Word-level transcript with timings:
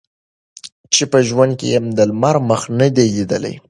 چي 0.93 1.03
په 1.11 1.19
ژوند 1.27 1.55
یې 1.71 1.77
د 1.97 1.99
لمر 2.09 2.35
مخ 2.49 2.61
نه 2.79 2.87
دی 2.95 3.07
لیدلی 3.15 3.55